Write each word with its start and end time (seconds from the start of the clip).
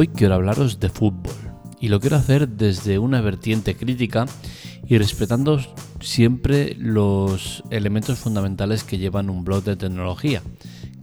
Hoy 0.00 0.06
quiero 0.06 0.34
hablaros 0.34 0.78
de 0.78 0.90
fútbol 0.90 1.34
y 1.80 1.88
lo 1.88 1.98
quiero 1.98 2.14
hacer 2.14 2.46
desde 2.46 3.00
una 3.00 3.20
vertiente 3.20 3.74
crítica 3.74 4.26
y 4.86 4.96
respetando 4.96 5.58
siempre 5.98 6.76
los 6.78 7.64
elementos 7.70 8.16
fundamentales 8.20 8.84
que 8.84 8.98
llevan 8.98 9.28
un 9.28 9.42
blog 9.42 9.64
de 9.64 9.74
tecnología, 9.74 10.40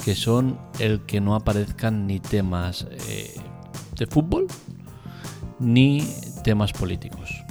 que 0.06 0.16
son 0.16 0.58
el 0.80 1.02
que 1.02 1.20
no 1.20 1.36
aparezcan 1.36 2.08
ni 2.08 2.22
temas 2.22 2.88
eh, 3.10 3.36
de 3.98 4.08
fútbol 4.08 4.48
ni 5.60 6.08
temas 6.46 6.72
políticos. 6.72 7.44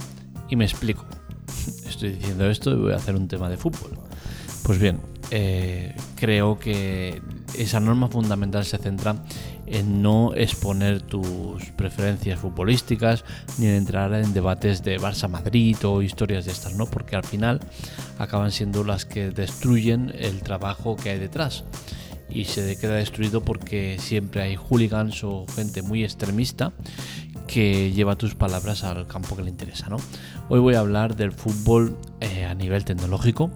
Y 0.49 0.57
me 0.57 0.65
explico. 0.65 1.05
Estoy 1.87 2.13
diciendo 2.13 2.49
esto 2.49 2.71
y 2.71 2.77
voy 2.77 2.93
a 2.95 2.97
hacer 2.97 3.17
un 3.17 3.29
tema 3.29 3.51
de 3.51 3.59
fútbol. 3.59 3.99
Pues 4.63 4.79
bien, 4.79 4.99
eh, 5.31 5.95
creo 6.17 6.59
que 6.59 7.21
esa 7.59 7.81
norma 7.81 8.09
fundamental 8.09 8.65
se 8.65 8.79
centra 8.79 9.17
en 9.67 10.03
no 10.03 10.35
exponer 10.35 11.03
tus 11.03 11.71
preferencias 11.77 12.39
futbolísticas 12.39 13.25
ni 13.59 13.67
en 13.67 13.75
entrar 13.75 14.13
en 14.15 14.33
debates 14.35 14.83
de 14.83 14.99
Barça 14.99 15.29
Madrid 15.29 15.77
o 15.85 16.03
historias 16.03 16.45
de 16.45 16.53
estas, 16.53 16.75
¿no? 16.75 16.87
Porque 16.87 17.17
al 17.17 17.25
final 17.25 17.61
acaban 18.19 18.53
siendo 18.53 18.85
las 18.85 19.05
que 19.05 19.31
destruyen 19.31 20.13
el 20.19 20.43
trabajo 20.43 20.97
que 20.97 21.11
hay 21.11 21.19
detrás 21.19 21.65
y 22.29 22.45
se 22.45 22.77
queda 22.79 22.95
destruido 22.95 23.43
porque 23.43 23.97
siempre 24.01 24.43
hay 24.43 24.57
hooligans 24.57 25.23
o 25.25 25.47
gente 25.55 25.83
muy 25.83 26.03
extremista 26.03 26.73
que 27.47 27.93
lleva 27.93 28.17
tus 28.17 28.35
palabras 28.35 28.85
al 28.85 29.07
campo 29.07 29.37
que 29.37 29.43
le 29.43 29.51
interesa, 29.51 29.89
¿no? 29.89 29.99
Hoy 30.49 30.61
voy 30.61 30.75
a 30.75 30.81
hablar 30.81 31.17
del 31.17 31.33
fútbol 31.33 31.97
eh, 32.21 32.45
a 32.45 32.55
nivel 32.55 32.85
tecnológico 32.85 33.51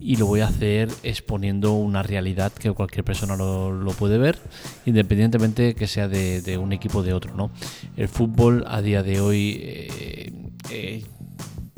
y 0.00 0.16
lo 0.16 0.26
voy 0.26 0.40
a 0.40 0.46
hacer 0.46 0.90
exponiendo 1.02 1.74
una 1.74 2.02
realidad 2.02 2.52
que 2.52 2.72
cualquier 2.72 3.04
persona 3.04 3.36
lo, 3.36 3.94
puede 3.98 4.16
ver, 4.16 4.38
independientemente 4.86 5.74
que 5.74 5.86
sea 5.86 6.08
de, 6.08 6.58
un 6.58 6.72
equipo 6.72 6.98
o 6.98 7.02
de 7.02 7.12
otro. 7.12 7.34
¿no? 7.34 7.50
El 7.96 8.08
fútbol 8.08 8.64
a 8.66 8.80
día 8.80 9.02
de 9.02 9.20
hoy, 9.20 9.60
eh, 9.62 10.32
eh, 10.70 11.04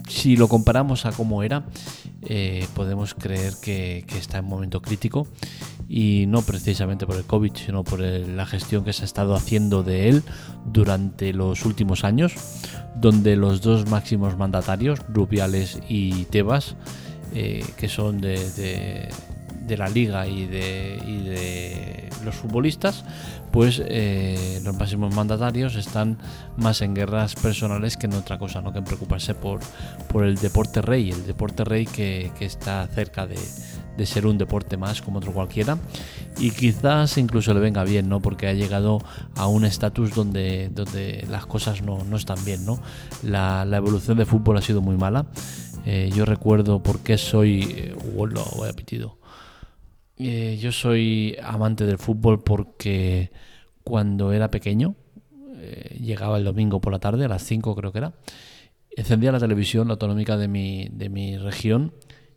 si 0.09 0.37
lo 0.37 0.48
comparamos 0.48 1.05
a 1.05 1.12
cómo 1.12 1.42
era, 1.42 1.64
eh, 2.23 2.67
podemos 2.75 3.14
creer 3.14 3.55
que, 3.61 4.05
está 4.17 4.39
en 4.39 4.45
momento 4.45 4.81
crítico 4.81 5.27
y 5.89 6.27
no 6.29 6.42
precisamente 6.42 7.07
por 7.07 7.17
el 7.17 7.25
COVID, 7.25 7.53
sino 7.57 7.83
por 7.83 7.98
la 7.98 8.47
gestión 8.47 8.84
que 8.84 8.92
se 8.92 9.03
ha 9.03 9.05
estado 9.05 9.34
haciendo 9.34 9.83
de 9.83 10.09
él 10.09 10.23
durante 10.67 11.33
los 11.33 11.67
últimos 11.67 12.05
años, 12.05 12.34
donde 12.95 13.34
los 13.34 13.62
dos 13.62 13.91
máximos 13.91 14.39
mandatarios, 14.39 15.01
Rubiales 15.09 15.81
y 15.89 16.25
Tebas, 16.27 16.77
eh, 17.34 17.64
que 17.77 17.88
son 17.88 18.20
de, 18.20 19.08
la 19.69 19.88
liga 19.88 20.27
y 20.27 20.47
de, 20.47 22.11
los 22.24 22.34
futbolistas, 22.34 23.05
pues 23.50 23.83
eh, 23.84 24.61
los 24.64 24.77
máximos 24.77 25.14
mandatarios 25.14 25.74
están 25.77 26.19
más 26.56 26.83
en 26.83 26.94
guerras 26.94 27.34
personales 27.34 27.97
que 27.97 28.06
en 28.06 28.12
otra 28.12 28.39
cosa, 28.39 28.61
no 28.61 28.72
que 28.72 28.78
en 28.78 28.84
preocuparse 28.84 29.34
por, 29.34 29.61
por 30.08 30.24
el 30.24 30.36
deporte 30.36 30.83
rey, 30.83 31.11
el 31.11 31.27
deporte 31.27 31.64
rey 31.64 31.86
que, 31.86 32.30
está 32.41 32.86
cerca 32.86 33.27
de, 33.27 33.39
ser 34.06 34.27
un 34.27 34.36
deporte 34.36 34.77
más 34.77 35.00
como 35.00 35.19
otro 35.19 35.33
cualquiera 35.33 35.78
y 36.39 36.50
quizás 36.50 37.17
incluso 37.19 37.55
le 37.55 37.61
venga 37.61 37.84
bien, 37.84 38.08
¿no? 38.08 38.20
Porque 38.20 38.48
ha 38.48 38.52
llegado 38.52 38.98
a 39.36 39.46
un 39.46 39.64
estatus 39.64 40.14
donde, 40.14 40.70
donde 40.74 41.24
las 41.30 41.46
cosas 41.46 41.83
no, 41.83 42.05
están 42.17 42.44
bien, 42.44 42.67
¿no? 42.67 42.80
La, 43.22 43.64
la 43.64 43.77
evolución 43.78 44.19
de 44.19 44.27
fútbol 44.27 44.58
ha 44.58 44.62
sido 44.62 44.83
muy 44.83 44.96
mala. 44.96 45.27
Eh, 45.84 46.11
yo 46.14 46.25
recuerdo 46.25 46.83
por 46.83 47.00
qué 47.00 47.19
soy. 47.19 47.62
Eh, 47.77 47.94
voy 48.14 48.69
a 48.69 48.72
pitido. 48.72 49.19
Eh, 50.19 50.58
yo 50.61 50.70
soy 50.70 51.36
amante 51.42 51.84
del 51.86 51.98
fútbol 51.98 52.42
porque 52.42 53.33
cuando 53.83 54.33
era 54.33 54.51
pequeño, 54.51 54.95
llegaba 55.98 56.39
el 56.39 56.45
domingo 56.45 56.80
por 56.80 56.92
la 56.92 56.98
tarde, 56.98 57.24
a 57.24 57.29
las 57.29 57.45
5 57.45 57.77
creo 57.77 57.92
que 57.92 57.98
era, 57.98 58.14
encendía 58.96 59.30
la 59.30 59.39
televisión, 59.39 59.90
autonómica 59.90 60.36
de 60.36 60.48
mi, 60.48 60.89
de 60.90 61.08
mi 61.08 61.39
región, 61.39 61.92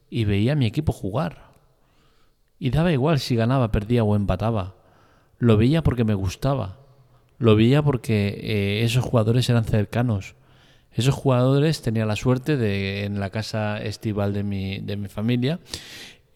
y 0.09 0.25
veía 0.25 0.53
a 0.53 0.56
mi 0.56 0.68
equipo 0.68 0.94
jugar. 0.94 1.50
Y 2.59 2.70
daba 2.70 2.91
igual 2.91 3.20
si 3.20 3.36
ganaba, 3.36 3.72
perdía 3.72 4.03
o 4.03 4.16
empataba. 4.16 4.75
Lo 5.40 5.58
veía 5.58 5.81
porque 5.81 6.03
me 6.03 6.14
gustaba. 6.14 6.78
Lo 7.40 7.56
veía 7.56 7.81
porque 7.81 8.84
esos 8.84 9.03
jugadores 9.03 9.50
eran 9.50 9.66
cercanos 9.66 10.36
esos 10.96 11.14
jugadores 11.14 11.82
tenían 11.82 12.08
la 12.08 12.16
suerte 12.16 12.58
de, 12.58 13.04
en 13.04 13.20
la 13.20 13.30
casa 13.30 13.82
estival 13.82 14.34
de 14.34 14.44
mi, 14.44 14.80
de 14.80 14.96
mi 14.96 15.10
familia, 15.10 15.60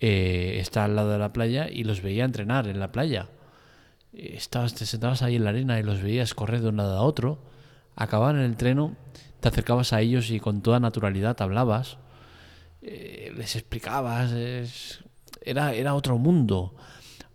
eh, 0.01 0.57
estar 0.59 0.85
al 0.85 0.95
lado 0.95 1.11
de 1.11 1.17
la 1.17 1.33
playa 1.33 1.69
y 1.69 1.83
los 1.83 2.01
veía 2.01 2.25
entrenar 2.25 2.67
en 2.67 2.79
la 2.79 2.91
playa. 2.91 3.29
Estabas, 4.13 4.73
te 4.75 4.85
sentabas 4.85 5.21
ahí 5.21 5.37
en 5.37 5.45
la 5.45 5.51
arena 5.51 5.79
y 5.79 5.83
los 5.83 6.01
veías 6.01 6.33
correr 6.33 6.61
de 6.61 6.69
un 6.69 6.77
lado 6.77 6.97
a 6.97 7.01
otro. 7.01 7.39
Acababan 7.95 8.37
en 8.37 8.43
el 8.43 8.57
treno, 8.57 8.95
te 9.39 9.47
acercabas 9.47 9.93
a 9.93 10.01
ellos 10.01 10.29
y 10.29 10.39
con 10.39 10.61
toda 10.61 10.79
naturalidad 10.79 11.41
hablabas, 11.41 11.97
eh, 12.81 13.31
les 13.37 13.55
explicabas. 13.55 14.31
era, 15.41 15.73
era 15.73 15.95
otro 15.95 16.17
mundo. 16.17 16.75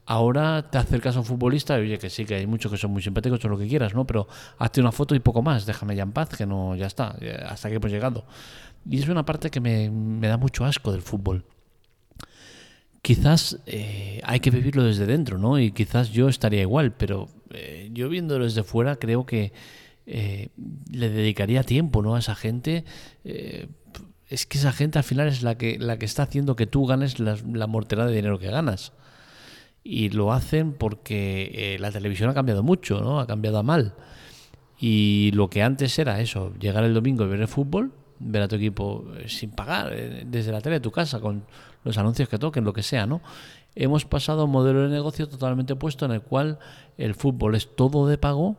Ahora 0.06 0.68
te 0.70 0.76
acercas 0.76 1.16
a 1.16 1.20
un 1.20 1.24
futbolista 1.24 1.78
y 1.78 1.82
oye 1.82 1.98
que 1.98 2.10
sí, 2.10 2.26
que 2.26 2.34
hay 2.34 2.46
muchos 2.46 2.70
que 2.70 2.76
son 2.76 2.90
muy 2.90 3.02
simpáticos 3.02 3.42
o 3.44 3.48
lo 3.48 3.56
que 3.56 3.66
quieras, 3.66 3.94
¿no? 3.94 4.06
Pero 4.06 4.28
hazte 4.58 4.80
una 4.80 4.92
foto 4.92 5.14
y 5.14 5.20
poco 5.20 5.40
más, 5.40 5.64
déjame 5.64 5.96
ya 5.96 6.02
en 6.02 6.12
paz, 6.12 6.28
que 6.36 6.44
no, 6.44 6.76
ya 6.76 6.86
está, 6.86 7.16
hasta 7.48 7.68
aquí 7.68 7.76
hemos 7.76 7.90
llegado. 7.90 8.26
Y 8.88 8.98
es 8.98 9.08
una 9.08 9.24
parte 9.24 9.50
que 9.50 9.60
me, 9.60 9.88
da 10.28 10.36
mucho 10.36 10.66
asco 10.66 10.92
del 10.92 11.00
fútbol. 11.00 11.46
Quizás 13.00 13.58
eh, 13.66 14.20
hay 14.24 14.40
que 14.40 14.50
vivirlo 14.50 14.84
desde 14.84 15.06
dentro, 15.06 15.38
¿no? 15.38 15.58
Y 15.58 15.72
quizás 15.72 16.10
yo 16.10 16.28
estaría 16.28 16.60
igual, 16.60 16.92
pero 16.92 17.28
eh, 17.50 17.88
yo 17.92 18.10
viéndolo 18.10 18.44
desde 18.44 18.62
fuera 18.62 18.96
creo 18.96 19.24
que 19.24 19.52
eh, 20.06 20.48
le 20.90 21.08
dedicaría 21.08 21.62
tiempo, 21.62 22.02
¿no? 22.02 22.14
A 22.14 22.18
esa 22.18 22.34
gente 22.34 22.84
es 24.28 24.46
que 24.46 24.58
esa 24.58 24.72
gente 24.72 24.98
al 24.98 25.04
final 25.04 25.28
es 25.28 25.42
la 25.42 25.56
que, 25.56 25.78
la 25.78 25.98
que 25.98 26.04
está 26.04 26.24
haciendo 26.24 26.56
que 26.56 26.66
tú 26.66 26.84
ganes 26.84 27.20
la, 27.20 27.38
la 27.52 27.66
de 27.66 28.14
dinero 28.14 28.38
que 28.38 28.50
ganas 28.50 28.92
y 29.84 30.08
lo 30.08 30.32
hacen 30.32 30.72
porque 30.72 31.74
eh, 31.74 31.78
la 31.78 31.92
televisión 31.92 32.30
ha 32.30 32.34
cambiado 32.34 32.62
mucho, 32.62 33.00
¿no? 33.02 33.20
Ha 33.20 33.26
cambiado 33.26 33.62
mal. 33.62 33.94
Y 34.80 35.30
lo 35.32 35.48
que 35.50 35.62
antes 35.62 35.98
era 35.98 36.20
eso, 36.20 36.52
llegar 36.58 36.84
el 36.84 36.94
domingo 36.94 37.24
y 37.24 37.28
ver 37.28 37.40
el 37.40 37.48
fútbol, 37.48 37.92
ver 38.18 38.42
a 38.42 38.48
tu 38.48 38.56
equipo 38.56 39.04
eh, 39.18 39.28
sin 39.28 39.50
pagar, 39.50 39.92
eh, 39.92 40.24
desde 40.26 40.52
la 40.52 40.62
tele 40.62 40.76
de 40.76 40.80
tu 40.80 40.90
casa, 40.90 41.20
con 41.20 41.44
los 41.84 41.98
anuncios 41.98 42.28
que 42.30 42.38
toquen, 42.38 42.64
lo 42.64 42.72
que 42.72 42.82
sea, 42.82 43.06
¿no? 43.06 43.20
Hemos 43.74 44.06
pasado 44.06 44.42
a 44.42 44.44
un 44.44 44.52
modelo 44.52 44.82
de 44.82 44.88
negocio 44.88 45.28
totalmente 45.28 45.74
opuesto 45.74 46.06
en 46.06 46.12
el 46.12 46.22
cual 46.22 46.58
el 46.96 47.14
fútbol 47.14 47.54
es 47.54 47.76
todo 47.76 48.06
de 48.06 48.16
pago, 48.16 48.56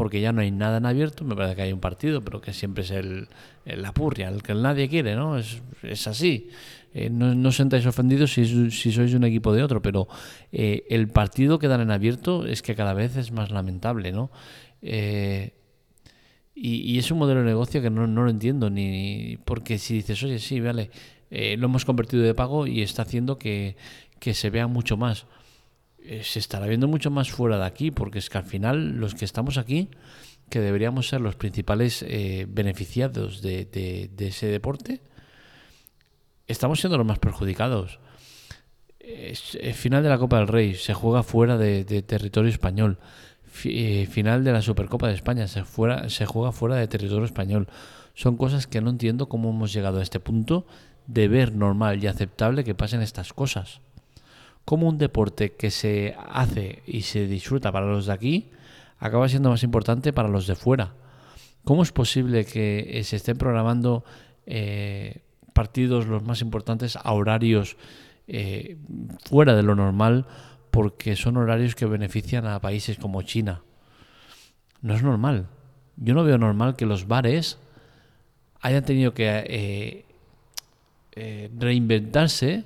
porque 0.00 0.18
ya 0.18 0.32
no 0.32 0.40
hay 0.40 0.50
nada 0.50 0.78
en 0.78 0.86
abierto, 0.86 1.26
me 1.26 1.36
parece 1.36 1.56
que 1.56 1.60
hay 1.60 1.74
un 1.74 1.78
partido, 1.78 2.22
pero 2.22 2.40
que 2.40 2.54
siempre 2.54 2.84
es 2.84 2.90
el, 2.90 3.28
la 3.66 3.92
purria, 3.92 4.30
el 4.30 4.42
que 4.42 4.54
nadie 4.54 4.88
quiere, 4.88 5.14
¿no? 5.14 5.36
Es, 5.36 5.60
es 5.82 6.06
así. 6.06 6.48
Eh, 6.94 7.10
no, 7.10 7.34
no 7.34 7.52
sentáis 7.52 7.84
ofendidos 7.84 8.32
si, 8.32 8.70
sois 8.70 9.10
de 9.10 9.16
un 9.18 9.24
equipo 9.24 9.52
de 9.52 9.62
otro, 9.62 9.82
pero 9.82 10.08
eh, 10.52 10.84
el 10.88 11.08
partido 11.08 11.58
que 11.58 11.68
dan 11.68 11.82
en 11.82 11.90
abierto 11.90 12.46
es 12.46 12.62
que 12.62 12.74
cada 12.74 12.94
vez 12.94 13.14
es 13.18 13.30
más 13.30 13.50
lamentable, 13.50 14.10
¿no? 14.10 14.30
Eh, 14.80 15.52
y, 16.54 16.98
es 16.98 17.10
un 17.10 17.18
modelo 17.18 17.40
de 17.40 17.46
negocio 17.48 17.82
que 17.82 17.90
no, 17.90 18.06
lo 18.06 18.30
entiendo, 18.30 18.70
ni 18.70 19.36
porque 19.44 19.76
si 19.76 19.96
dices, 19.96 20.22
oye, 20.22 20.38
sí, 20.38 20.60
vale, 20.60 20.90
lo 21.28 21.66
hemos 21.66 21.84
convertido 21.84 22.22
de 22.22 22.32
pago 22.32 22.66
y 22.66 22.80
está 22.80 23.02
haciendo 23.02 23.36
que, 23.36 23.76
que 24.18 24.32
se 24.32 24.48
vea 24.48 24.66
mucho 24.66 24.96
más. 24.96 25.26
Se 26.22 26.38
estará 26.38 26.66
viendo 26.66 26.88
mucho 26.88 27.10
más 27.10 27.30
fuera 27.30 27.58
de 27.58 27.64
aquí, 27.64 27.90
porque 27.90 28.18
es 28.18 28.30
que 28.30 28.38
al 28.38 28.44
final 28.44 28.96
los 28.98 29.14
que 29.14 29.24
estamos 29.24 29.58
aquí, 29.58 29.90
que 30.48 30.60
deberíamos 30.60 31.08
ser 31.08 31.20
los 31.20 31.36
principales 31.36 32.04
beneficiados 32.48 33.42
de, 33.42 33.66
de 33.66 34.26
ese 34.26 34.46
deporte, 34.46 35.00
estamos 36.46 36.80
siendo 36.80 36.98
los 36.98 37.06
más 37.06 37.18
perjudicados. 37.18 38.00
El 39.00 39.74
final 39.74 40.02
de 40.02 40.08
la 40.08 40.18
Copa 40.18 40.38
del 40.38 40.48
Rey 40.48 40.74
se 40.74 40.94
juega 40.94 41.22
fuera 41.22 41.56
de, 41.56 41.84
territorio 42.02 42.50
español. 42.50 42.98
Eh, 43.64 44.06
final 44.10 44.44
de 44.44 44.52
la 44.52 44.62
Supercopa 44.62 45.08
de 45.08 45.14
España 45.14 45.48
se, 45.48 45.64
fuera, 45.64 46.08
se 46.08 46.26
juega 46.26 46.52
fuera 46.52 46.76
de 46.76 46.86
territorio 46.86 47.24
español. 47.24 47.68
Son 48.14 48.36
cosas 48.36 48.66
que 48.66 48.80
no 48.80 48.90
entiendo 48.90 49.28
cómo 49.28 49.50
hemos 49.50 49.72
llegado 49.72 49.98
a 49.98 50.02
este 50.02 50.20
punto 50.20 50.66
de 51.06 51.28
ver 51.28 51.54
normal 51.54 52.02
y 52.02 52.06
aceptable 52.06 52.62
que 52.62 52.74
pasen 52.74 53.02
estas 53.02 53.32
cosas. 53.32 53.80
Como 54.64 54.88
un 54.88 54.98
deporte 54.98 55.52
que 55.52 55.70
se 55.70 56.14
hace 56.32 56.82
y 56.86 57.02
se 57.02 57.26
disfruta 57.26 57.72
para 57.72 57.86
los 57.86 58.06
de 58.06 58.12
aquí 58.12 58.50
acaba 59.00 59.28
siendo 59.28 59.50
más 59.50 59.62
importante 59.62 60.12
para 60.12 60.28
los 60.28 60.46
de 60.46 60.54
fuera. 60.54 60.94
¿Cómo 61.64 61.82
es 61.82 61.92
posible 61.92 62.44
que 62.44 62.98
eh, 62.98 63.04
se 63.04 63.16
estén 63.16 63.36
programando 63.36 64.04
eh, 64.46 65.22
partidos 65.52 66.06
los 66.06 66.22
más 66.22 66.40
importantes 66.42 66.96
a 66.96 67.12
horarios 67.12 67.76
eh, 68.28 68.76
fuera 69.24 69.56
de 69.56 69.62
lo 69.62 69.74
normal 69.74 70.26
porque 70.70 71.16
son 71.16 71.36
horarios 71.36 71.74
que 71.74 71.86
benefician 71.86 72.46
a 72.46 72.60
países 72.60 72.96
como 72.96 73.22
China. 73.22 73.62
No 74.82 74.94
es 74.94 75.02
normal. 75.02 75.48
Yo 75.96 76.14
no 76.14 76.22
veo 76.22 76.38
normal 76.38 76.76
que 76.76 76.86
los 76.86 77.08
bares 77.08 77.58
hayan 78.60 78.84
tenido 78.84 79.12
que 79.12 80.04
reinventarse 81.58 82.64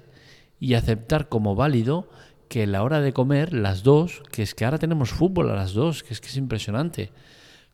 y 0.61 0.75
aceptar 0.75 1.29
como 1.29 1.55
válido 1.55 2.09
que 2.49 2.67
la 2.67 2.83
hora 2.83 3.01
de 3.01 3.13
comer, 3.13 3.53
las 3.53 3.83
dos, 3.83 4.23
que 4.31 4.43
es 4.43 4.55
que 4.55 4.65
ahora 4.65 4.79
tenemos 4.79 5.11
fútbol 5.11 5.51
a 5.51 5.55
las 5.55 5.73
dos, 5.73 6.03
que 6.03 6.15
es 6.15 6.21
que 6.21 6.29
es 6.29 6.37
impresionante. 6.37 7.11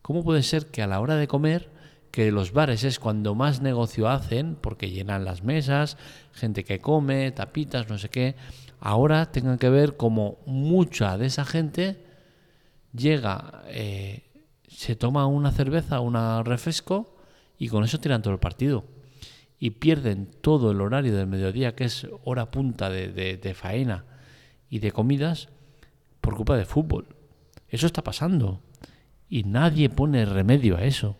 ¿Cómo 0.02 0.24
puede 0.24 0.42
ser 0.42 0.66
que 0.66 0.82
a 0.82 0.86
la 0.86 1.00
hora 1.00 1.16
de 1.16 1.28
comer, 1.28 1.68
que 2.10 2.32
los 2.32 2.52
bares 2.52 2.84
es 2.84 2.98
cuando 2.98 3.34
más 3.34 3.60
negocio 3.60 4.08
hacen, 4.08 4.56
porque 4.60 4.90
llenan 4.90 5.24
las 5.24 5.44
mesas, 5.44 5.96
gente 6.32 6.64
que 6.64 6.78
come, 6.78 7.30
tapitas, 7.30 7.88
no 7.88 7.98
sé 7.98 8.08
qué, 8.08 8.36
ahora 8.80 9.30
tengan 9.30 9.58
que 9.58 9.68
ver 9.68 9.96
como 9.96 10.38
mucha 10.46 11.18
de 11.18 11.26
esa 11.26 11.44
gente 11.44 12.02
llega, 12.92 13.62
eh, 13.68 14.22
se 14.68 14.96
toma 14.96 15.26
una 15.26 15.52
cerveza, 15.52 16.00
un 16.00 16.14
refresco 16.44 17.16
y 17.58 17.68
con 17.68 17.84
eso 17.84 18.00
tiran 18.00 18.22
todo 18.22 18.32
el 18.32 18.40
partido. 18.40 18.84
Y 19.60 19.70
pierden 19.70 20.26
todo 20.40 20.70
el 20.70 20.80
horario 20.80 21.14
del 21.14 21.26
mediodía, 21.26 21.76
que 21.76 21.84
es 21.84 22.08
hora 22.24 22.50
punta 22.50 22.88
de, 22.88 23.54
faena 23.54 24.06
y 24.70 24.78
de 24.78 24.90
comidas, 24.90 25.50
por 26.20 26.34
culpa 26.34 26.56
de 26.56 26.64
fútbol. 26.64 27.14
Eso 27.68 27.86
está 27.86 28.02
pasando. 28.02 28.62
Y 29.28 29.44
nadie 29.44 29.90
pone 29.90 30.24
remedio 30.24 30.76
a 30.76 30.84
eso. 30.84 31.18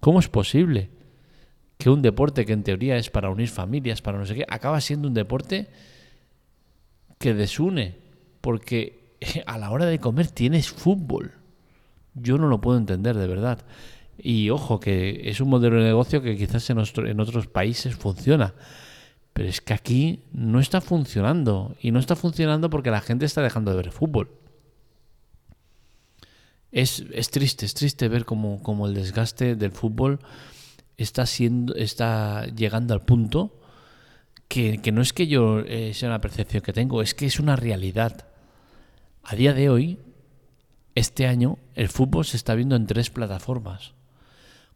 ¿Cómo 0.00 0.18
es 0.18 0.28
posible 0.28 0.90
que 1.78 1.90
un 1.90 2.02
deporte 2.02 2.44
que 2.44 2.52
en 2.52 2.64
teoría 2.64 2.96
es 2.96 3.08
para 3.08 3.30
unir 3.30 3.48
familias, 3.48 4.02
para 4.02 4.18
no 4.18 4.26
sé 4.26 4.34
qué, 4.34 4.44
acaba 4.48 4.80
siendo 4.80 5.08
un 5.08 5.14
deporte 5.14 5.68
que 7.18 7.34
desune? 7.34 7.98
Porque 8.40 9.14
a 9.46 9.58
la 9.58 9.70
hora 9.70 9.86
de 9.86 10.00
comer 10.00 10.28
tienes 10.28 10.70
fútbol. 10.70 11.34
Yo 12.14 12.36
no 12.36 12.48
lo 12.48 12.60
puedo 12.60 12.76
entender 12.76 13.16
de 13.16 13.26
verdad. 13.28 13.64
Y 14.22 14.50
ojo, 14.50 14.80
que 14.80 15.22
es 15.24 15.40
un 15.40 15.48
modelo 15.48 15.76
de 15.76 15.84
negocio 15.84 16.22
que 16.22 16.36
quizás 16.36 16.68
en, 16.70 16.78
en 16.78 17.20
otros 17.20 17.46
países 17.46 17.94
funciona. 17.96 18.54
Pero 19.32 19.48
es 19.48 19.60
que 19.60 19.74
aquí 19.74 20.24
no 20.32 20.60
está 20.60 20.80
funcionando. 20.80 21.76
Y 21.80 21.90
no 21.90 21.98
está 21.98 22.16
funcionando 22.16 22.70
porque 22.70 22.90
la 22.90 23.00
gente 23.00 23.24
está 23.24 23.42
dejando 23.42 23.70
de 23.70 23.76
ver 23.76 23.90
fútbol. 23.90 24.30
Es, 26.72 27.02
triste, 27.30 27.66
es 27.66 27.74
triste 27.74 28.08
ver 28.08 28.24
cómo, 28.24 28.86
el 28.86 28.94
desgaste 28.94 29.56
del 29.56 29.72
fútbol 29.72 30.20
está, 30.96 31.26
siendo, 31.26 31.74
está 31.74 32.46
llegando 32.46 32.94
al 32.94 33.02
punto 33.02 33.56
que, 34.46 34.80
no 34.92 35.00
es 35.02 35.12
que 35.12 35.26
yo 35.26 35.60
eh, 35.60 35.94
sea 35.94 36.08
una 36.08 36.20
percepción 36.20 36.62
que 36.62 36.72
tengo, 36.72 37.02
es 37.02 37.14
que 37.14 37.26
es 37.26 37.40
una 37.40 37.56
realidad. 37.56 38.26
A 39.24 39.34
día 39.34 39.52
de 39.52 39.68
hoy, 39.68 39.98
este 40.94 41.26
año, 41.26 41.58
el 41.74 41.88
fútbol 41.88 42.24
se 42.24 42.36
está 42.36 42.54
viendo 42.54 42.76
en 42.76 42.86
tres 42.86 43.10
plataformas. 43.10 43.94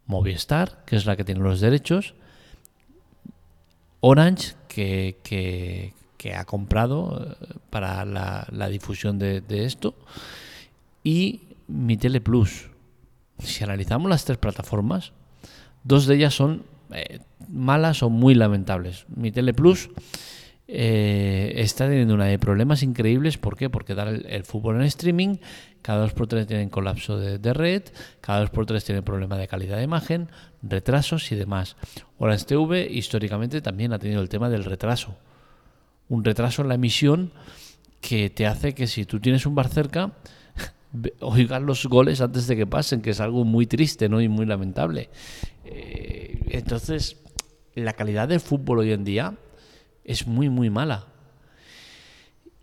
Movistar, 0.07 0.83
que 0.85 0.95
es 0.95 1.05
la 1.05 1.15
que 1.15 1.23
tiene 1.23 1.41
los 1.41 1.59
derechos, 1.59 2.13
Orange, 3.99 4.53
que, 4.67 5.93
ha 6.35 6.45
comprado 6.45 7.35
eh, 7.41 7.47
para 7.69 8.05
la, 8.05 8.69
difusión 8.69 9.19
de, 9.19 9.43
esto, 9.49 9.95
y 11.03 11.41
Mi 11.67 11.97
Tele 11.97 12.21
Plus. 12.21 12.69
Si 13.39 13.63
analizamos 13.63 14.09
las 14.09 14.25
tres 14.25 14.37
plataformas, 14.37 15.11
dos 15.83 16.05
de 16.05 16.15
ellas 16.15 16.33
son 16.33 16.63
eh, 16.91 17.19
malas 17.49 18.03
o 18.03 18.09
muy 18.09 18.35
lamentables. 18.35 19.05
Mi 19.09 19.31
Plus 19.31 19.89
eh, 20.67 21.53
está 21.57 21.87
teniendo 21.87 22.15
una 22.15 22.25
de 22.25 22.39
problemas 22.39 22.81
increíbles. 22.81 23.37
¿Por 23.37 23.55
qué? 23.55 23.69
Porque 23.69 23.93
dar 23.93 24.07
el, 24.07 24.43
fútbol 24.43 24.77
en 24.77 24.83
streaming, 24.83 25.37
cada 25.81 25.99
dos 25.99 26.13
por 26.13 26.27
tres 26.27 26.47
tienen 26.47 26.69
colapso 26.69 27.19
de, 27.19 27.53
red, 27.53 27.83
cada 28.21 28.39
dos 28.39 28.49
por 28.49 28.65
tres 28.65 28.83
tienen 28.83 29.03
problema 29.03 29.37
de 29.37 29.47
calidad 29.47 29.77
de 29.77 29.83
imagen, 29.83 30.29
retrasos 30.63 31.31
y 31.31 31.35
demás. 31.35 31.75
Orange 32.17 32.45
TV 32.45 32.87
históricamente 32.89 33.61
también 33.61 33.93
ha 33.93 33.99
tenido 33.99 34.21
el 34.21 34.29
tema 34.29 34.49
del 34.49 34.63
retraso. 34.63 35.15
Un 36.09 36.23
retraso 36.23 36.61
en 36.61 36.69
la 36.69 36.75
emisión 36.75 37.31
que 38.01 38.29
te 38.29 38.47
hace 38.47 38.73
que 38.73 38.87
si 38.87 39.05
tú 39.05 39.19
tienes 39.19 39.45
un 39.45 39.55
bar 39.55 39.67
cerca, 39.67 40.13
oigas 41.19 41.61
los 41.61 41.85
goles 41.85 42.21
antes 42.21 42.47
de 42.47 42.55
que 42.55 42.65
pasen, 42.65 43.01
que 43.01 43.11
es 43.11 43.19
algo 43.19 43.43
muy 43.43 43.67
triste 43.67 44.09
¿no? 44.09 44.21
y 44.21 44.29
muy 44.29 44.45
lamentable. 44.47 45.09
Eh, 45.65 46.39
entonces, 46.49 47.17
la 47.75 47.93
calidad 47.93 48.27
del 48.27 48.39
fútbol 48.39 48.79
hoy 48.79 48.91
en 48.91 49.03
día 49.03 49.35
es 50.05 50.27
muy, 50.27 50.49
muy 50.49 50.69
mala. 50.69 51.07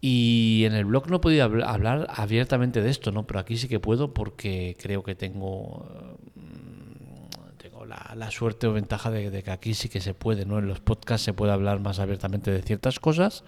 Y 0.01 0.65
en 0.65 0.75
el 0.75 0.85
blog 0.85 1.09
no 1.09 1.17
he 1.17 1.21
podido 1.21 1.45
hablar 1.45 2.09
abiertamente 2.11 2.83
de 2.83 2.91
esto, 2.91 3.13
¿no? 3.13 3.27
Pero 3.27 3.39
aquí 3.39 3.57
sí 3.57 3.69
que 3.69 3.79
puedo 3.79 4.15
porque 4.15 4.77
creo 4.81 5.05
que 5.05 5.15
tengo, 5.15 6.19
mm, 6.35 7.57
tengo 7.59 7.85
la, 7.85 8.31
suerte 8.31 8.67
o 8.67 8.73
ventaja 8.73 9.11
de, 9.11 9.43
que 9.43 9.51
aquí 9.51 9.75
sí 9.75 9.89
que 9.89 10.01
se 10.01 10.15
puede, 10.15 10.45
¿no? 10.45 10.59
En 10.59 10.67
los 10.67 10.81
podcasts 10.81 11.25
se 11.25 11.35
puede 11.35 11.53
hablar 11.53 11.79
más 11.81 12.01
abiertamente 12.01 12.51
de 12.51 12.63
ciertas 12.63 12.99
cosas. 12.99 13.45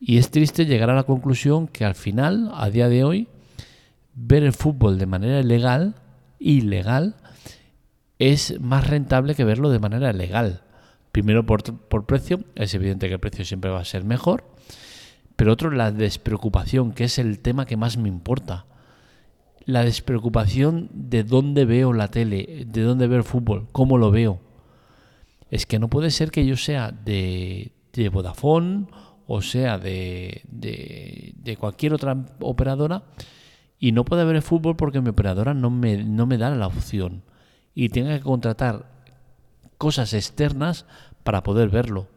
Y 0.00 0.16
es 0.18 0.30
triste 0.30 0.64
llegar 0.64 0.88
a 0.90 0.94
la 0.94 1.02
conclusión 1.02 1.68
que 1.68 1.84
al 1.84 1.94
final, 1.94 2.50
a 2.54 2.70
día 2.70 2.88
de 2.88 3.04
hoy, 3.04 3.28
ver 4.14 4.44
el 4.44 4.52
fútbol 4.52 4.98
de 4.98 5.06
manera 5.06 5.42
legal, 5.42 5.96
ilegal, 6.38 7.16
es 8.18 8.58
más 8.60 8.86
rentable 8.86 9.34
que 9.34 9.44
verlo 9.44 9.68
de 9.68 9.80
manera 9.80 10.14
legal. 10.14 10.62
Primero 11.18 11.44
por, 11.44 11.64
por 11.64 12.06
precio, 12.06 12.44
es 12.54 12.74
evidente 12.74 13.08
que 13.08 13.14
el 13.14 13.18
precio 13.18 13.44
siempre 13.44 13.72
va 13.72 13.80
a 13.80 13.84
ser 13.84 14.04
mejor, 14.04 14.44
pero 15.34 15.52
otro 15.52 15.72
la 15.72 15.90
despreocupación, 15.90 16.92
que 16.92 17.02
es 17.02 17.18
el 17.18 17.40
tema 17.40 17.66
que 17.66 17.76
más 17.76 17.96
me 17.96 18.08
importa. 18.08 18.66
La 19.64 19.82
despreocupación 19.82 20.88
de 20.92 21.24
dónde 21.24 21.64
veo 21.64 21.92
la 21.92 22.06
tele, 22.06 22.66
de 22.68 22.82
dónde 22.82 23.08
veo 23.08 23.18
el 23.18 23.24
fútbol, 23.24 23.66
cómo 23.72 23.98
lo 23.98 24.12
veo. 24.12 24.38
Es 25.50 25.66
que 25.66 25.80
no 25.80 25.90
puede 25.90 26.12
ser 26.12 26.30
que 26.30 26.46
yo 26.46 26.56
sea 26.56 26.92
de, 26.92 27.72
de 27.94 28.08
Vodafone 28.10 28.86
o 29.26 29.42
sea 29.42 29.76
de, 29.76 30.42
de, 30.48 31.56
cualquier 31.58 31.94
otra 31.94 32.16
operadora 32.38 33.02
y 33.80 33.90
no 33.90 34.04
pueda 34.04 34.22
ver 34.22 34.36
el 34.36 34.42
fútbol 34.42 34.76
porque 34.76 35.00
mi 35.00 35.08
operadora 35.08 35.52
no 35.52 35.68
me, 35.68 36.04
no 36.04 36.26
me 36.26 36.38
da 36.38 36.50
la 36.50 36.68
opción 36.68 37.24
y 37.74 37.88
tenga 37.88 38.16
que 38.16 38.22
contratar 38.22 38.98
cosas 39.78 40.12
externas 40.12 40.84
para 41.28 41.42
poder 41.42 41.68
verlo. 41.68 42.08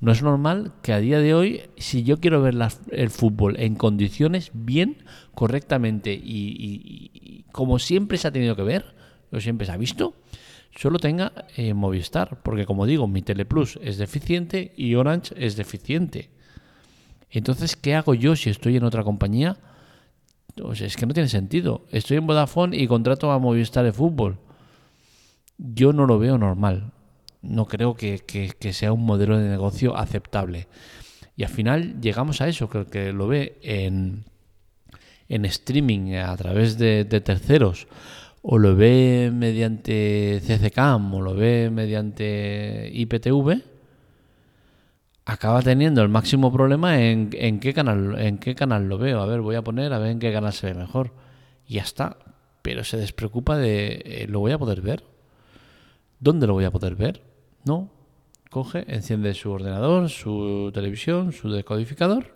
No 0.00 0.10
es 0.10 0.20
normal 0.20 0.72
que 0.82 0.92
a 0.92 0.98
día 0.98 1.20
de 1.20 1.32
hoy, 1.32 1.62
si 1.76 2.02
yo 2.02 2.18
quiero 2.18 2.42
ver 2.42 2.56
el 2.90 3.08
fútbol 3.08 3.54
en 3.60 3.76
condiciones 3.76 4.50
bien, 4.52 5.04
correctamente 5.32 6.12
y, 6.20 7.44
como 7.52 7.78
siempre 7.78 8.18
se 8.18 8.26
ha 8.26 8.32
tenido 8.32 8.56
que 8.56 8.64
ver, 8.64 8.96
o 9.30 9.38
siempre 9.38 9.64
se 9.64 9.70
ha 9.70 9.76
visto, 9.76 10.16
solo 10.74 10.98
tenga 10.98 11.32
eh, 11.54 11.72
Movistar. 11.72 12.42
Porque 12.42 12.66
como 12.66 12.84
digo, 12.84 13.06
mi 13.06 13.22
Teleplus 13.22 13.78
es 13.80 13.96
deficiente 13.96 14.72
y 14.76 14.96
Orange 14.96 15.32
es 15.38 15.54
deficiente. 15.54 16.30
Entonces, 17.30 17.76
¿qué 17.76 17.94
hago 17.94 18.14
yo 18.14 18.34
si 18.34 18.50
estoy 18.50 18.76
en 18.76 18.82
otra 18.82 19.04
compañía? 19.04 19.56
Pues 20.56 20.80
es 20.80 20.96
que 20.96 21.06
no 21.06 21.14
tiene 21.14 21.28
sentido. 21.28 21.86
Estoy 21.92 22.16
en 22.16 22.26
Vodafone 22.26 22.76
y 22.76 22.88
contrato 22.88 23.30
a 23.30 23.38
Movistar 23.38 23.84
de 23.84 23.92
fútbol. 23.92 24.40
Yo 25.58 25.92
no 25.92 26.06
lo 26.06 26.18
veo 26.18 26.38
normal 26.38 26.90
no 27.42 27.66
creo 27.66 27.94
que, 27.94 28.22
sea 28.72 28.92
un 28.92 29.04
modelo 29.04 29.38
de 29.38 29.48
negocio 29.48 29.96
aceptable. 29.96 30.68
Y 31.36 31.44
al 31.44 31.50
final 31.50 32.00
llegamos 32.00 32.40
a 32.40 32.48
eso, 32.48 32.68
que 32.68 32.86
que 32.86 33.12
lo 33.12 33.26
ve 33.26 33.58
en, 33.62 34.24
en 35.30 35.44
streaming 35.44 36.14
a 36.16 36.36
través 36.36 36.76
de, 36.76 37.04
terceros, 37.04 37.86
o 38.42 38.58
lo 38.58 38.74
ve 38.74 39.30
mediante 39.32 40.42
CCCAM, 40.44 41.14
o 41.14 41.22
lo 41.22 41.34
ve 41.34 41.70
mediante 41.70 42.90
IPTV, 42.92 43.62
acaba 45.24 45.62
teniendo 45.62 46.02
el 46.02 46.08
máximo 46.08 46.52
problema 46.52 47.00
en, 47.00 47.30
en, 47.32 47.60
qué 47.60 47.72
canal, 47.72 48.18
en 48.18 48.38
qué 48.38 48.56
canal 48.56 48.88
lo 48.88 48.98
veo. 48.98 49.20
A 49.20 49.26
ver, 49.26 49.40
voy 49.40 49.54
a 49.54 49.62
poner 49.62 49.92
a 49.92 49.98
ver 50.00 50.10
en 50.10 50.18
qué 50.18 50.32
canal 50.32 50.52
se 50.52 50.66
ve 50.66 50.74
mejor. 50.74 51.12
Y 51.66 51.74
ya 51.74 51.82
está. 51.82 52.16
Pero 52.62 52.82
se 52.82 52.96
despreocupa 52.96 53.56
de, 53.56 54.02
eh, 54.04 54.26
¿lo 54.28 54.40
voy 54.40 54.50
a 54.50 54.58
poder 54.58 54.80
ver? 54.80 55.04
¿Dónde 56.18 56.48
lo 56.48 56.54
voy 56.54 56.64
a 56.64 56.72
poder 56.72 56.96
ver? 56.96 57.22
No, 57.64 57.90
coge, 58.50 58.84
enciende 58.88 59.32
su 59.34 59.50
ordenador, 59.50 60.10
su 60.10 60.70
televisión, 60.74 61.32
su 61.32 61.50
decodificador, 61.50 62.34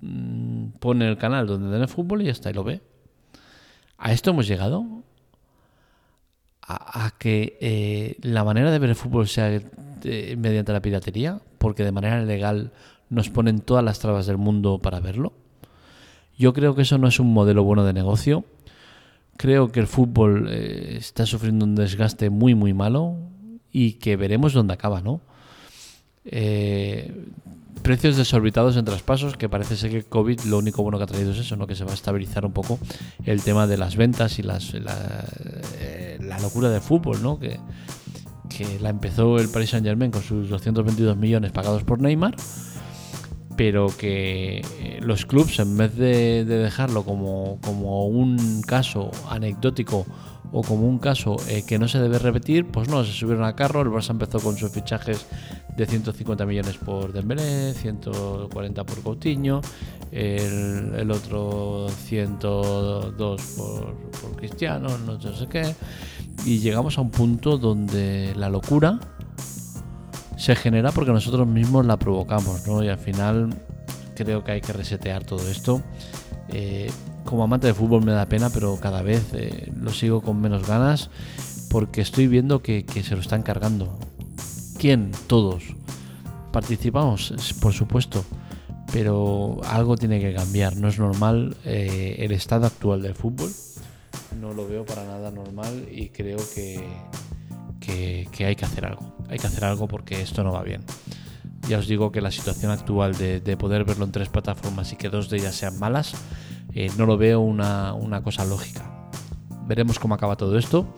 mm, 0.00 0.68
pone 0.78 1.08
el 1.08 1.18
canal 1.18 1.46
donde 1.46 1.70
tiene 1.70 1.88
fútbol 1.88 2.22
y 2.22 2.26
ya 2.26 2.32
está, 2.32 2.50
y 2.50 2.54
lo 2.54 2.64
ve. 2.64 2.80
A 3.98 4.12
esto 4.12 4.30
hemos 4.30 4.46
llegado. 4.46 4.84
A, 6.66 7.12
que 7.18 7.58
eh, 7.60 8.16
la 8.22 8.42
manera 8.42 8.70
de 8.70 8.78
ver 8.78 8.88
el 8.88 8.96
fútbol 8.96 9.28
sea 9.28 9.50
eh, 9.52 10.34
mediante 10.38 10.72
la 10.72 10.80
piratería, 10.80 11.38
porque 11.58 11.84
de 11.84 11.92
manera 11.92 12.22
legal 12.24 12.72
nos 13.10 13.28
ponen 13.28 13.60
todas 13.60 13.84
las 13.84 13.98
trabas 13.98 14.26
del 14.26 14.38
mundo 14.38 14.78
para 14.78 14.98
verlo. 15.00 15.34
Yo 16.38 16.54
creo 16.54 16.74
que 16.74 16.82
eso 16.82 16.96
no 16.96 17.06
es 17.06 17.20
un 17.20 17.34
modelo 17.34 17.64
bueno 17.64 17.84
de 17.84 17.92
negocio. 17.92 18.46
Creo 19.36 19.72
que 19.72 19.80
el 19.80 19.86
fútbol 19.86 20.48
eh, 20.50 20.96
está 20.96 21.26
sufriendo 21.26 21.66
un 21.66 21.74
desgaste 21.74 22.30
muy, 22.30 22.54
muy 22.54 22.72
malo 22.72 23.18
y 23.74 23.94
que 23.94 24.14
veremos 24.14 24.52
dónde 24.52 24.72
acaba, 24.72 25.00
¿no? 25.00 25.20
Eh, 26.24 27.12
precios 27.82 28.16
desorbitados 28.16 28.76
en 28.76 28.84
traspasos, 28.84 29.36
que 29.36 29.48
parece 29.48 29.76
ser 29.76 29.90
que 29.90 30.04
COVID 30.04 30.42
lo 30.42 30.58
único 30.58 30.84
bueno 30.84 30.96
que 30.96 31.04
ha 31.04 31.08
traído 31.08 31.32
es 31.32 31.38
eso, 31.38 31.56
¿no? 31.56 31.66
Que 31.66 31.74
se 31.74 31.84
va 31.84 31.90
a 31.90 31.94
estabilizar 31.94 32.46
un 32.46 32.52
poco 32.52 32.78
el 33.24 33.42
tema 33.42 33.66
de 33.66 33.76
las 33.76 33.96
ventas 33.96 34.38
y 34.38 34.42
las, 34.42 34.72
la, 34.74 35.26
eh, 35.80 36.18
locura 36.40 36.70
del 36.70 36.80
fútbol, 36.80 37.20
¿no? 37.20 37.40
Que, 37.40 37.58
que 38.48 38.78
la 38.78 38.90
empezó 38.90 39.38
el 39.38 39.48
Paris 39.48 39.70
Saint 39.70 39.84
Germain 39.84 40.12
con 40.12 40.22
sus 40.22 40.48
222 40.48 41.16
millones 41.16 41.50
pagados 41.50 41.82
por 41.82 42.00
Neymar 42.00 42.36
pero 43.56 43.86
que 43.86 44.62
los 45.00 45.26
clubs 45.26 45.58
en 45.58 45.76
vez 45.76 45.96
de, 45.96 46.44
dejarlo 46.44 47.04
como, 47.04 47.58
como, 47.62 48.06
un 48.06 48.62
caso 48.62 49.10
anecdótico 49.28 50.06
o 50.52 50.62
como 50.62 50.86
un 50.88 50.98
caso 50.98 51.36
eh, 51.48 51.64
que 51.66 51.78
no 51.78 51.88
se 51.88 51.98
debe 51.98 52.18
repetir, 52.18 52.66
pues 52.66 52.88
no, 52.88 53.04
se 53.04 53.12
subieron 53.12 53.44
a 53.44 53.56
carro, 53.56 53.82
el 53.82 53.88
Barça 53.88 54.10
empezó 54.10 54.38
con 54.38 54.56
sus 54.56 54.70
fichajes 54.70 55.26
de 55.76 55.86
150 55.86 56.46
millones 56.46 56.76
por 56.76 57.12
Dembélé, 57.12 57.74
140 57.74 58.84
por 58.84 59.02
Coutinho, 59.02 59.60
el, 60.12 61.10
otro 61.10 61.88
102 61.88 63.42
por, 63.56 63.94
por 64.20 64.36
Cristiano, 64.36 64.96
no 64.98 65.20
sé 65.20 65.46
qué, 65.48 65.74
y 66.44 66.58
llegamos 66.58 66.98
a 66.98 67.00
un 67.00 67.10
punto 67.10 67.58
donde 67.58 68.32
la 68.36 68.48
locura 68.48 69.00
se 70.44 70.54
genera 70.54 70.92
porque 70.92 71.10
nosotros 71.10 71.46
mismos 71.46 71.86
la 71.86 71.96
provocamos, 71.96 72.66
¿no? 72.66 72.84
Y 72.84 72.88
al 72.90 72.98
final 72.98 73.54
creo 74.14 74.44
que 74.44 74.52
hay 74.52 74.60
que 74.60 74.74
resetear 74.74 75.24
todo 75.24 75.48
esto. 75.48 75.80
Eh, 76.50 76.90
como 77.24 77.44
amante 77.44 77.66
de 77.66 77.72
fútbol 77.72 78.04
me 78.04 78.12
da 78.12 78.26
pena, 78.26 78.50
pero 78.50 78.78
cada 78.78 79.00
vez 79.00 79.24
eh, 79.32 79.72
lo 79.74 79.90
sigo 79.90 80.20
con 80.20 80.42
menos 80.42 80.66
ganas 80.68 81.08
porque 81.70 82.02
estoy 82.02 82.26
viendo 82.26 82.60
que, 82.60 82.84
se 83.02 83.14
lo 83.14 83.22
están 83.22 83.42
cargando. 83.42 83.98
¿Quién? 84.78 85.12
Todos. 85.28 85.64
Participamos, 86.52 87.32
por 87.62 87.72
supuesto, 87.72 88.22
pero 88.92 89.62
algo 89.64 89.96
tiene 89.96 90.20
que 90.20 90.34
cambiar. 90.34 90.76
No 90.76 90.88
es 90.88 90.98
normal 90.98 91.56
eh, 91.64 92.16
el 92.18 92.32
estado 92.32 92.66
actual 92.66 93.00
del 93.00 93.14
fútbol. 93.14 93.50
No 94.38 94.52
lo 94.52 94.68
veo 94.68 94.84
para 94.84 95.06
nada 95.06 95.30
normal 95.30 95.88
y 95.90 96.10
creo 96.10 96.38
que, 96.54 96.84
que, 97.84 98.46
hay 98.46 98.56
que 98.56 98.64
hacer 98.64 98.86
algo. 98.86 99.14
Hay 99.28 99.38
que 99.38 99.46
hacer 99.46 99.64
algo 99.64 99.88
porque 99.88 100.20
esto 100.20 100.42
no 100.42 100.52
va 100.52 100.62
bien. 100.62 100.82
Ya 101.68 101.78
os 101.78 101.86
digo 101.86 102.12
que 102.12 102.20
la 102.20 102.30
situación 102.30 102.70
actual 102.70 103.16
de, 103.16 103.56
poder 103.56 103.84
verlo 103.84 104.04
en 104.04 104.12
tres 104.12 104.28
plataformas 104.28 104.92
y 104.92 104.96
que 104.96 105.08
dos 105.08 105.30
de 105.30 105.38
ellas 105.38 105.54
sean 105.54 105.78
malas, 105.78 106.14
eh, 106.74 106.90
no 106.98 107.06
lo 107.06 107.16
veo 107.16 107.40
una, 107.40 108.20
cosa 108.22 108.44
lógica. 108.44 108.90
Veremos 109.66 109.98
cómo 109.98 110.14
acaba 110.14 110.36
todo 110.36 110.58
esto 110.58 110.94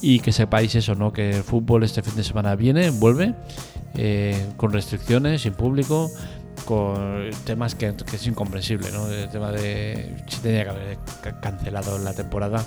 y 0.00 0.20
que 0.20 0.32
sepáis 0.32 0.74
eso, 0.74 0.94
¿no? 0.94 1.12
Que 1.12 1.36
el 1.36 1.42
fútbol 1.42 1.84
este 1.84 2.02
fin 2.02 2.16
de 2.16 2.24
semana 2.24 2.56
viene, 2.56 2.90
vuelve, 2.90 3.34
eh, 3.94 4.46
con 4.56 4.72
restricciones, 4.72 5.42
sin 5.42 5.52
público, 5.52 6.10
con 6.64 7.30
temas 7.44 7.74
que, 7.74 7.94
es 8.12 8.26
incomprensible, 8.26 8.90
¿no? 8.92 9.08
El 9.08 9.28
tema 9.28 9.50
de 9.50 10.16
si 10.26 10.40
tenía 10.40 10.64
que 10.64 10.70
haber 10.70 10.98
cancelado 11.40 11.98
la 11.98 12.14
temporada 12.14 12.64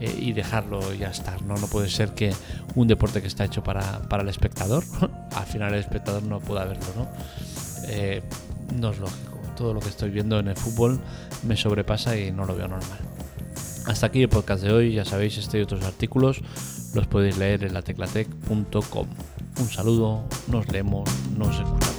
eh, 0.00 0.14
y 0.18 0.32
dejarlo 0.32 0.92
ya 0.94 1.08
estar, 1.08 1.42
¿no? 1.42 1.56
No 1.56 1.66
puede 1.66 1.88
ser 1.88 2.10
que 2.14 2.32
un 2.74 2.88
deporte 2.88 3.20
que 3.20 3.28
está 3.28 3.44
hecho 3.44 3.62
para, 3.62 4.00
el 4.20 4.28
espectador, 4.28 4.84
al 5.34 5.46
final 5.46 5.74
el 5.74 5.80
espectador 5.80 6.22
no 6.22 6.40
pueda 6.40 6.64
verlo, 6.64 6.86
¿no? 6.96 7.08
Eh, 7.84 8.22
no 8.78 8.90
es 8.90 8.98
lógico. 8.98 9.38
Todo 9.56 9.74
lo 9.74 9.80
que 9.80 9.88
estoy 9.88 10.10
viendo 10.10 10.38
en 10.38 10.48
el 10.48 10.56
fútbol 10.56 10.98
me 11.42 11.56
sobrepasa 11.56 12.16
y 12.16 12.32
no 12.32 12.44
lo 12.46 12.56
veo 12.56 12.68
normal. 12.68 12.98
Hasta 13.86 14.06
aquí 14.06 14.22
el 14.22 14.28
podcast 14.28 14.62
de 14.62 14.72
hoy, 14.72 14.94
ya 14.94 15.04
sabéis, 15.04 15.38
este 15.38 15.58
y 15.58 15.62
otros 15.62 15.84
artículos 15.84 16.40
los 16.94 17.06
podéis 17.06 17.36
leer 17.38 17.64
en 17.64 17.74
la 17.74 17.82
teclatec.com. 17.82 19.06
Un 19.58 19.68
saludo, 19.68 20.24
nos 20.48 20.68
leemos, 20.68 21.08
nos 21.36 21.58
escuchamos. 21.58 21.91